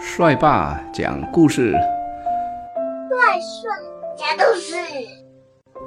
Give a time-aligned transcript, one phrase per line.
[0.00, 3.68] 帅爸讲故事，帅帅
[4.16, 4.76] 讲故事，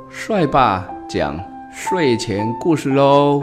[0.10, 1.39] 帅爸讲
[1.71, 3.42] 睡前故事喽。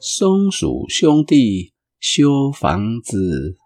[0.00, 3.56] 松鼠兄弟修房子，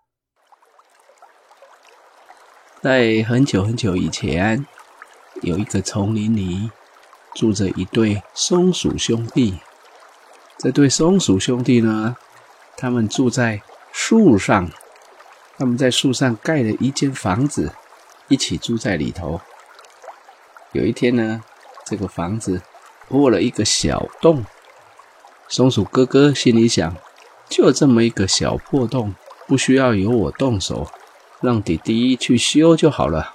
[2.82, 4.66] 在很久很久以前，
[5.40, 6.70] 有一个丛林里
[7.34, 9.54] 住着一对松鼠兄弟。
[10.58, 12.16] 这对松鼠兄弟呢，
[12.76, 14.70] 他们住在树上，
[15.56, 17.72] 他们在树上盖了一间房子，
[18.28, 19.40] 一起住在里头。
[20.72, 21.42] 有一天呢，
[21.86, 22.60] 这个房子
[23.08, 24.44] 破了一个小洞，
[25.48, 26.94] 松鼠哥哥心里想：
[27.48, 29.14] 就这么一个小破洞，
[29.46, 30.86] 不需要由我动手，
[31.40, 33.32] 让弟弟去修就好了。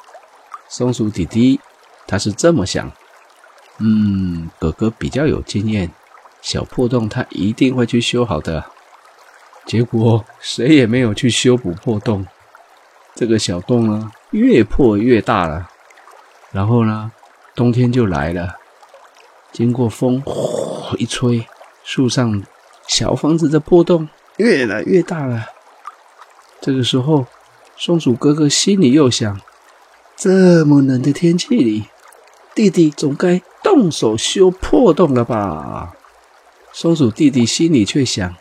[0.70, 1.60] 松鼠弟弟
[2.06, 2.92] 他是这么想：
[3.80, 5.92] 嗯，哥哥比较有经验。
[6.44, 8.66] 小破洞，他一定会去修好的。
[9.66, 12.26] 结果谁也没有去修补破洞，
[13.16, 15.70] 这个小洞呢越破越大了。
[16.52, 17.12] 然后呢，
[17.56, 18.56] 冬天就来了。
[19.52, 21.48] 经过风呼一吹，
[21.84, 22.44] 树上
[22.88, 25.48] 小房子的破洞越来越大了。
[26.60, 27.28] 这个时候，
[27.78, 29.40] 松鼠哥哥心里又想：
[30.16, 31.86] 这么冷的天气里，
[32.54, 35.94] 弟弟总该动手修破洞了吧？
[36.74, 38.36] 松鼠弟弟心里却想：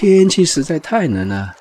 [0.00, 1.54] 天气实在太冷了，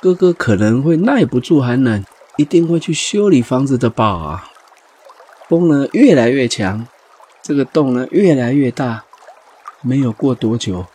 [0.00, 2.02] 哥哥可能会耐不住寒冷，
[2.38, 4.50] 一定会去修理房子的吧。
[5.50, 6.88] 风呢越来越强，
[7.42, 9.04] 这个洞呢越来越大。
[9.82, 10.86] 没有过多久，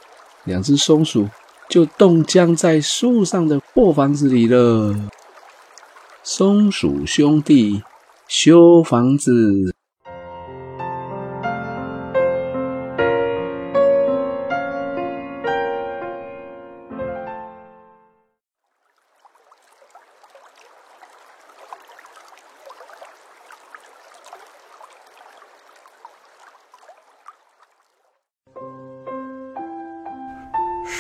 [0.46, 1.30] 两只松鼠
[1.70, 4.96] 就冻僵在树上的破房子里了。
[6.24, 7.84] 松鼠兄弟
[8.28, 9.76] 修房子。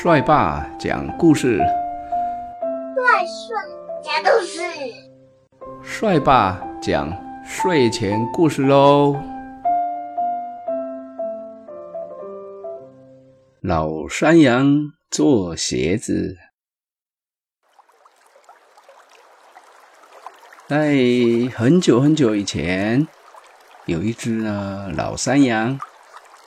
[0.03, 3.55] 帅爸讲故事，帅帅
[4.03, 4.59] 讲故事，
[5.81, 7.09] 帅爸讲
[7.45, 9.15] 睡前故事喽。
[13.61, 16.35] 老山羊做鞋子，
[20.67, 20.97] 在
[21.55, 23.07] 很久很久以前，
[23.85, 25.79] 有一只呢老山羊，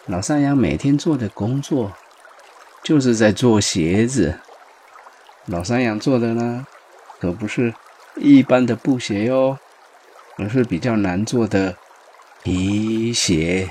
[0.04, 1.90] 老山羊每天做的工作。
[2.86, 4.38] 就是在做鞋子，
[5.46, 6.68] 老山羊做的呢，
[7.18, 7.74] 可不是
[8.14, 9.58] 一般的布鞋哟，
[10.38, 11.74] 而是比较难做的
[12.44, 13.70] 皮鞋。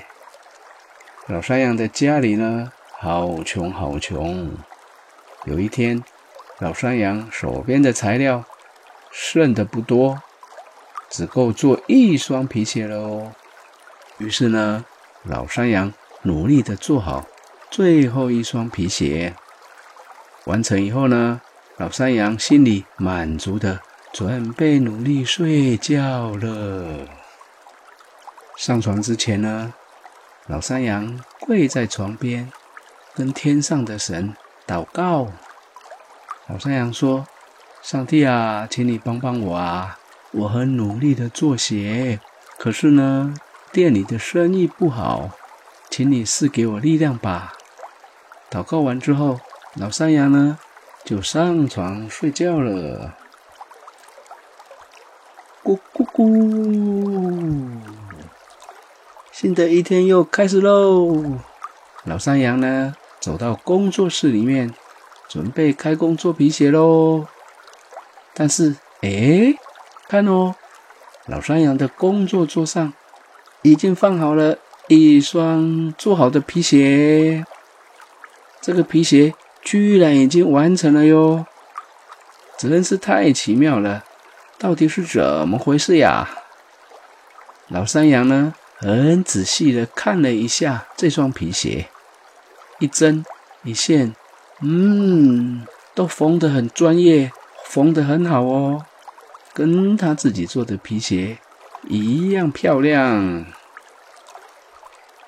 [1.27, 4.51] 老山羊的家里呢，好穷好穷。
[5.45, 6.03] 有一天，
[6.59, 8.43] 老山羊手边的材料
[9.09, 10.21] 剩的不多，
[11.09, 13.31] 只够做一双皮鞋了哦。
[14.17, 14.83] 于是呢，
[15.23, 15.93] 老山羊
[16.23, 17.25] 努力的做好。
[17.69, 19.35] 最后一双皮鞋
[20.45, 21.41] 完成以后呢，
[21.77, 23.81] 老山羊心里满足的
[24.13, 27.07] 准备努力睡觉了。
[28.55, 29.73] 上床之前呢，
[30.47, 32.49] 老山羊跪在床边，
[33.13, 34.33] 跟天上的神
[34.65, 35.27] 祷告。
[36.47, 37.27] 老山羊说
[37.83, 39.99] ：“上帝啊，请你帮帮我啊！
[40.31, 42.19] 我很努力的做鞋，
[42.57, 43.33] 可是呢，
[43.71, 45.31] 店里的生意不好，
[45.95, 47.53] 请你赐给我力量吧。”
[48.51, 49.39] 祷告完之后，
[49.75, 50.59] 老山羊呢
[51.05, 53.15] 就上床睡觉了。
[55.63, 57.79] 咕咕咕！
[59.31, 61.39] 新的一天又开始喽。
[62.03, 64.75] 老山羊呢走到工作室里面，
[65.29, 67.25] 准备开工做皮鞋喽。
[68.33, 69.55] 但是，哎，
[70.09, 70.55] 看哦，
[71.25, 72.91] 老山羊的工作桌上
[73.61, 74.57] 已经放好了
[74.87, 77.45] 一双做好的皮鞋。
[78.61, 81.45] 这个皮鞋居然已经完成了哟，
[82.57, 84.03] 真是太奇妙了！
[84.57, 86.29] 到底是怎么回事呀？
[87.67, 91.87] 老山羊呢，很仔细的看了一下这双皮鞋，
[92.79, 93.25] 一针
[93.63, 94.15] 一线，
[94.61, 97.31] 嗯，都缝得很专业，
[97.65, 98.85] 缝得很好哦，
[99.53, 101.37] 跟他自己做的皮鞋
[101.87, 103.45] 一样漂亮。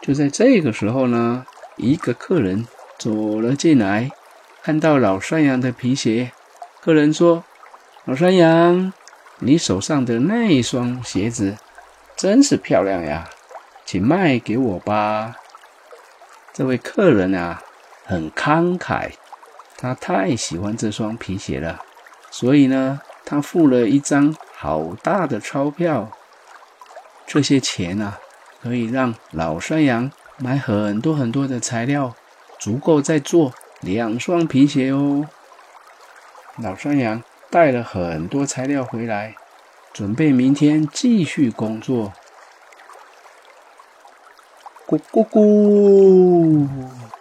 [0.07, 1.45] 就在这个时候呢，
[1.75, 2.65] 一个客人。
[2.97, 4.09] 走了进来，
[4.63, 6.31] 看到老山羊的皮鞋，
[6.81, 7.43] 客人说
[8.05, 8.91] ：“老山羊，
[9.37, 11.57] 你手上的那双鞋子
[12.15, 13.29] 真是漂亮呀，
[13.85, 15.35] 请卖给我吧。”
[16.51, 17.61] 这位客人啊，
[18.03, 19.11] 很慷慨，
[19.77, 21.83] 他太喜欢这双皮鞋了，
[22.31, 26.09] 所以呢，他付了一张好大的钞票。
[27.27, 28.17] 这些钱啊，
[28.67, 32.13] 可以让老山羊买很多很多的材料，
[32.59, 35.25] 足够再做两双皮鞋哦。
[36.61, 39.35] 老山羊带了很多材料回来，
[39.93, 42.11] 准备明天继续工作。
[44.85, 46.67] 咕咕咕，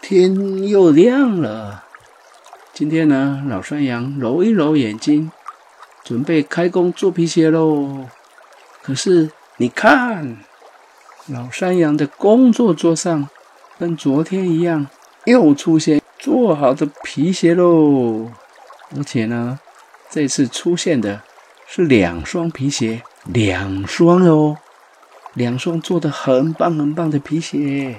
[0.01, 1.85] 天又亮了。
[2.73, 5.31] 今天呢，老山羊揉一揉眼睛，
[6.03, 8.07] 准备开工做皮鞋喽。
[8.83, 10.39] 可是你看，
[11.29, 13.29] 老山羊的工作桌上
[13.79, 14.87] 跟昨天一样，
[15.25, 18.31] 又出现做好的皮鞋喽。
[18.97, 19.59] 而且呢，
[20.09, 21.23] 这次出现的
[21.67, 24.57] 是两双皮鞋，两双哦，
[25.35, 27.97] 两双做的很棒很棒的皮鞋。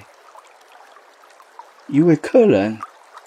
[1.87, 2.77] 一位客人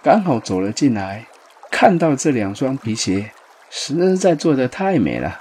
[0.02, 1.26] 刚好走了进来。
[1.70, 3.31] 看到这两双皮鞋
[3.70, 5.41] 实在做的太美了，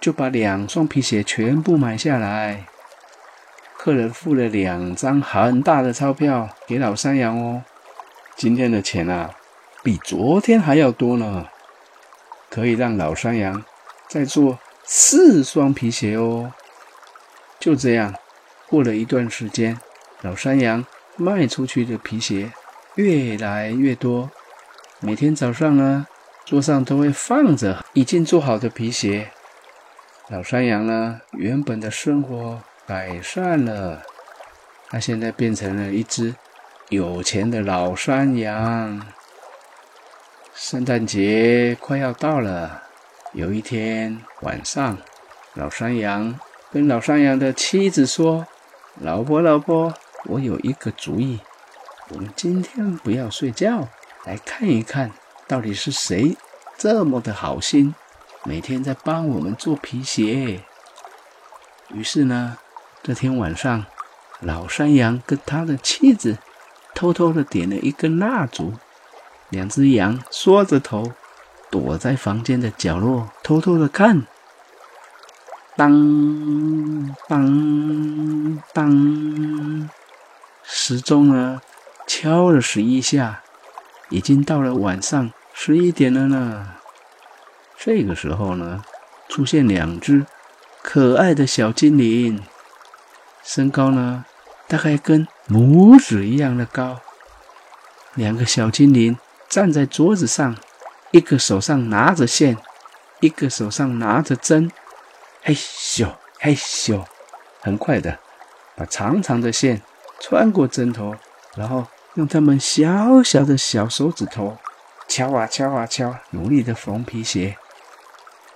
[0.00, 2.66] 就把两双皮鞋全部买下来。
[3.86, 7.62] 客人付了两张很大的钞票给老山羊哦。
[8.34, 9.30] 今天的钱啊，
[9.84, 11.46] 比昨天还要多呢，
[12.50, 13.62] 可以让老山羊
[14.08, 16.52] 再做四双皮鞋哦。
[17.60, 18.12] 就这样，
[18.68, 19.78] 过了一段时间，
[20.22, 20.84] 老山羊
[21.14, 22.50] 卖出去的皮鞋
[22.96, 24.28] 越来越多。
[24.98, 26.08] 每天早上呢，
[26.44, 29.30] 桌上都会放着已经做好的皮鞋。
[30.28, 34.02] 老山羊呢，原本的生活改善了，
[34.88, 36.36] 它现在变成了一只
[36.88, 39.04] 有钱的老山羊。
[40.54, 42.84] 圣诞节快要到了，
[43.32, 44.96] 有一天晚上，
[45.54, 46.38] 老山羊
[46.70, 48.46] 跟老山羊的妻子说
[49.02, 49.92] ：“老婆，老婆，
[50.26, 51.40] 我有一个主意，
[52.10, 53.88] 我们今天不要睡觉。”
[54.24, 55.10] 来看一看，
[55.46, 56.36] 到底是谁
[56.78, 57.94] 这么的好心，
[58.44, 60.62] 每天在帮我们做皮鞋。
[61.90, 62.58] 于是呢，
[63.06, 63.86] 这天晚上，
[64.40, 66.38] 老山羊跟他的妻子
[66.92, 68.72] 偷偷的点了一根蜡烛，
[69.48, 71.12] 两只羊缩着头，
[71.70, 74.26] 躲在房间的角落，偷偷的看。
[75.76, 79.88] 当当当，
[80.64, 81.60] 时钟呢，
[82.08, 83.44] 敲了十一下。
[84.08, 86.74] 已经到了晚上十一点了呢。
[87.78, 88.82] 这个时候呢，
[89.28, 90.26] 出现两只
[90.82, 92.42] 可爱的小精灵，
[93.46, 94.26] 身高呢
[94.66, 97.00] 大概跟拇指一样的高。
[98.14, 99.16] 两个小精灵
[99.48, 100.56] 站在桌子上，
[101.12, 102.58] 一个手上拿着线，
[103.20, 104.70] 一个手上拿着针，
[105.42, 107.04] 嘿咻嘿咻，
[107.60, 108.18] 很快的
[108.74, 109.80] 把长长的线
[110.20, 111.14] 穿过针头，
[111.54, 111.86] 然后。
[112.16, 114.56] 用他们小小的小手指头
[115.06, 117.58] 敲啊敲啊敲，努力的缝皮鞋。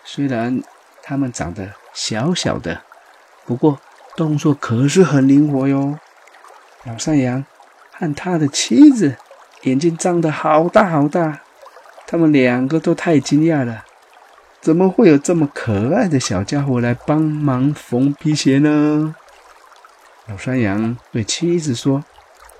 [0.03, 0.63] 虽然
[1.03, 2.81] 他们长得小小的，
[3.45, 3.79] 不过
[4.17, 5.99] 动作可是很灵活哟。
[6.85, 7.45] 老山羊
[7.93, 9.17] 和他的妻子
[9.63, 11.41] 眼睛张得好大好大，
[12.07, 13.85] 他们两个都太惊讶了，
[14.61, 19.15] 怎么会有这么可爱的小家伙来帮忙缝皮鞋呢？
[20.27, 22.05] 老山羊对妻子说：“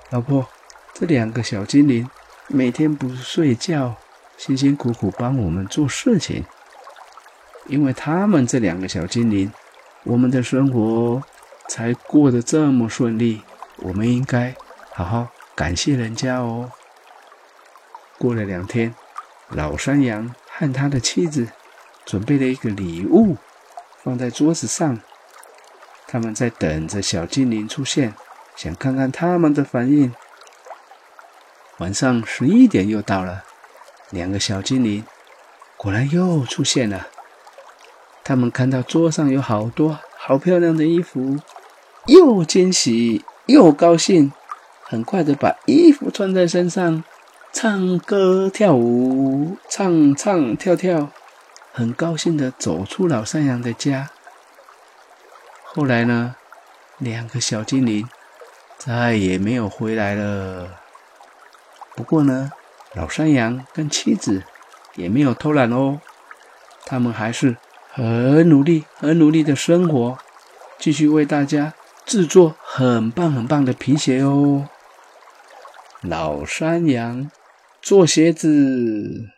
[0.09, 0.47] 老婆。”
[0.93, 2.07] 这两个小精灵
[2.47, 3.95] 每天不睡觉，
[4.37, 6.45] 辛辛苦苦帮我们做事情。
[7.67, 9.51] 因为他们这两个小精灵，
[10.03, 11.23] 我们的生活
[11.71, 13.43] 才过得这么顺利。
[13.77, 14.53] 我们应该
[14.91, 16.69] 好好感谢人家哦。
[18.17, 18.93] 过了两天，
[19.47, 21.47] 老山羊和他的妻子
[22.05, 23.37] 准备了一个礼物，
[24.03, 24.99] 放在桌子上。
[26.09, 28.13] 他们在等着小精灵出现，
[28.57, 30.13] 想看看他们的反应。
[31.77, 33.45] 晚上十一点又到了，
[34.09, 35.05] 两个小精灵
[35.77, 37.07] 果然又出现了。
[38.25, 41.39] 他们看到桌上有好多好漂亮的衣服，
[42.07, 44.31] 又惊喜又高兴，
[44.81, 47.03] 很快的把衣服穿在身上，
[47.53, 51.09] 唱歌跳舞，唱唱跳跳，
[51.71, 54.09] 很高兴的走出老山羊的家。
[55.63, 56.35] 后来呢，
[56.97, 58.07] 两个小精灵
[58.77, 60.79] 再也没有回来了。
[61.95, 62.51] 不过呢，
[62.93, 64.43] 老山羊跟妻子
[64.95, 66.01] 也没有偷懒哦，
[66.85, 67.57] 他们还是
[67.91, 70.17] 很努力、很努力的生活，
[70.79, 71.73] 继续为大家
[72.05, 74.67] 制作很棒很棒的皮鞋哦。
[76.01, 77.29] 老山羊
[77.81, 79.29] 做鞋子。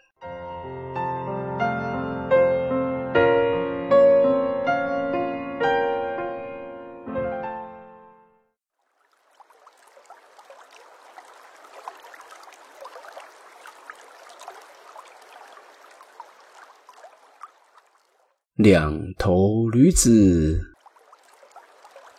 [18.55, 20.72] 两头驴子。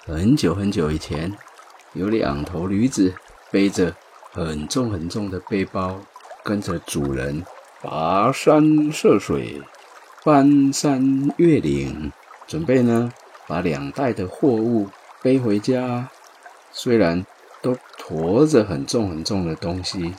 [0.07, 1.33] 很久很久以前，
[1.95, 3.15] 有两头驴子
[3.51, 3.95] 背着
[4.33, 5.99] 很重很重的背包，
[6.43, 7.43] 跟着主人
[7.83, 9.63] 跋山涉水、
[10.23, 12.13] 翻山越岭，
[12.47, 13.11] 准备呢
[13.47, 14.89] 把两袋的货物
[15.23, 16.11] 背回家。
[16.71, 17.25] 虽然
[17.63, 20.15] 都驮着很重很重的东西，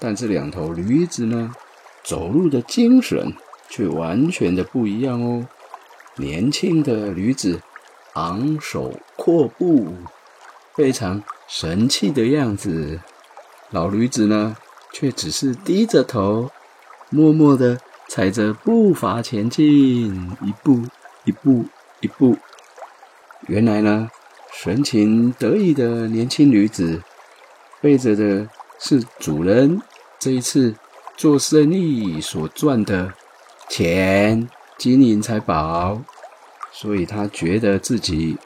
[0.00, 1.54] 但这两头驴子呢，
[2.02, 3.32] 走路的精神。
[3.72, 5.46] 却完全的不一样哦！
[6.16, 7.60] 年轻的驴子
[8.14, 8.92] 昂首
[9.22, 9.92] 阔步，
[10.74, 12.98] 非常神气的样子；
[13.68, 14.56] 老驴子呢，
[14.94, 16.50] 却只是低着头，
[17.10, 20.80] 默默的踩着步伐前进，一步
[21.26, 21.66] 一步
[22.00, 22.38] 一步。
[23.46, 24.08] 原来呢，
[24.54, 27.02] 神情得意的年轻女子
[27.82, 28.48] 背着的
[28.78, 29.82] 是主人
[30.18, 30.74] 这一次
[31.14, 33.12] 做生意所赚的。
[33.68, 34.48] 钱、
[34.78, 36.00] 金银财宝，
[36.72, 38.38] 所以他觉得自己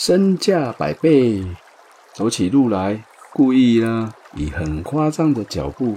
[0.00, 1.44] 身价百倍。
[2.14, 5.96] 走起路来，故意呢以很夸张的脚步，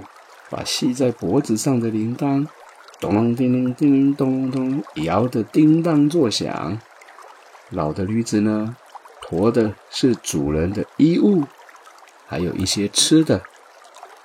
[0.50, 2.44] 把系在脖子上的铃铛
[2.98, 6.80] 咚咚叮叮叮咚咚摇得叮当作响。
[7.70, 8.76] 老的驴子呢，
[9.20, 11.44] 驮的是主人的衣物，
[12.26, 13.40] 还有一些吃的，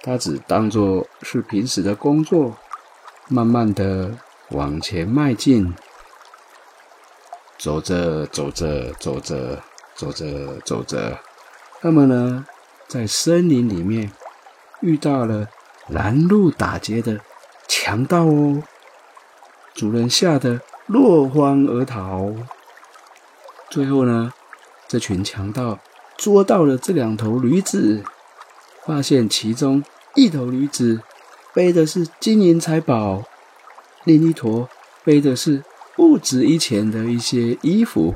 [0.01, 2.57] 他只当作是平时的工作，
[3.27, 4.17] 慢慢的。
[4.51, 5.75] 往前迈进，
[7.57, 9.61] 走着走着走着
[9.97, 11.19] 走着走着，
[11.81, 12.45] 他们呢，
[12.87, 14.11] 在森林里面
[14.81, 15.47] 遇到了
[15.89, 17.19] 拦路打劫的
[17.67, 18.61] 强盗哦。
[19.73, 22.31] 主人吓得落荒而逃。
[23.71, 24.31] 最后呢，
[24.87, 25.79] 这群强盗
[26.15, 28.03] 捉到了这两头驴子，
[28.85, 31.01] 发现其中一头驴子
[31.53, 33.23] 背的是金银财宝。
[34.03, 34.69] 另一坨
[35.03, 35.63] 背的是
[35.95, 38.15] 不值一钱的一些衣服，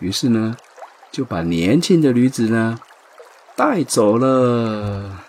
[0.00, 0.56] 于是呢，
[1.10, 2.78] 就把年轻的驴子呢
[3.56, 5.24] 带走了。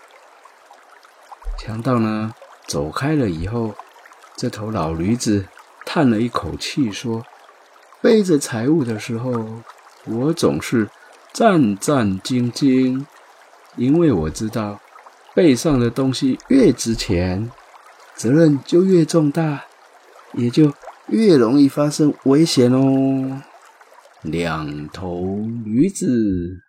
[1.58, 2.34] 强盗呢
[2.66, 3.74] 走开了以后，
[4.36, 5.46] 这头老驴子
[5.84, 7.24] 叹了一口气说
[8.02, 9.62] ：“背着财物的时候，
[10.06, 10.88] 我总是
[11.32, 13.04] 战战兢兢，
[13.76, 14.80] 因为我知道
[15.34, 17.50] 背上的东西越值钱，
[18.14, 19.64] 责任就越重大。”
[20.34, 20.72] 也就
[21.08, 23.42] 越容易发生危险哦。
[24.22, 26.62] 两头驴子。